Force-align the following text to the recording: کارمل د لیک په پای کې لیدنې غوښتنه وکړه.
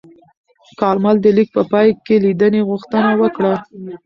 کارمل 0.79 1.15
د 1.21 1.25
لیک 1.35 1.49
په 1.55 1.63
پای 1.71 1.87
کې 2.05 2.15
لیدنې 2.25 2.61
غوښتنه 2.69 3.09
وکړه. 3.21 3.53